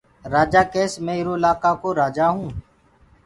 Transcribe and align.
رآجآ 0.33 0.61
ڪيس 0.73 0.93
مي 1.03 1.11
ايرو 1.17 1.33
الآڪآئو 1.39 1.89
رآجآئو 2.01 2.39